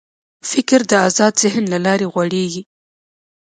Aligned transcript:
فکر 0.51 0.79
د 0.91 0.93
آزاد 1.07 1.33
ذهن 1.43 1.63
له 1.73 1.79
لارې 1.85 2.05
غوړېږي. 2.13 2.63